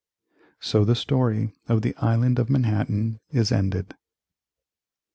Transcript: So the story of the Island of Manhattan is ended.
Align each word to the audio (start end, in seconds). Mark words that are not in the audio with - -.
So 0.59 0.83
the 0.83 0.95
story 0.95 1.53
of 1.67 1.83
the 1.83 1.95
Island 1.97 2.39
of 2.39 2.49
Manhattan 2.49 3.19
is 3.29 3.51
ended. 3.51 3.95